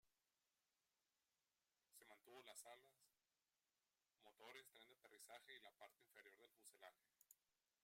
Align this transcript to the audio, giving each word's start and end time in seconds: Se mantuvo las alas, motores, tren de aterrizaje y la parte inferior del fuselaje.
Se 1.93 2.05
mantuvo 2.07 2.41
las 2.41 2.65
alas, 2.65 2.97
motores, 4.23 4.67
tren 4.79 4.87
de 4.89 4.95
aterrizaje 4.95 5.55
y 5.55 5.59
la 5.61 5.71
parte 5.77 6.01
inferior 6.01 6.39
del 6.39 6.49
fuselaje. 6.53 7.05